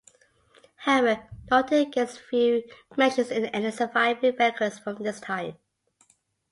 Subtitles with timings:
[0.77, 2.63] However, Norton gets few
[2.97, 5.57] mentions in any surviving records from this time.